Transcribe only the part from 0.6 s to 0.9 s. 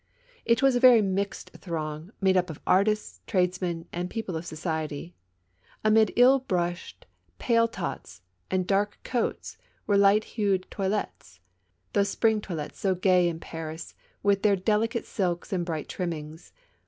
was a